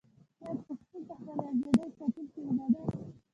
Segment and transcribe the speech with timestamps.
[0.43, 2.83] آیا پښتون د خپلې ازادۍ ساتونکی نه دی؟